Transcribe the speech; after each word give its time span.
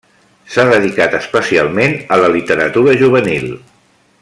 S'ha 0.53 0.63
dedicat 0.69 1.17
especialment 1.17 1.93
a 2.17 2.19
la 2.23 2.33
literatura 2.37 2.97
juvenil. 3.03 3.49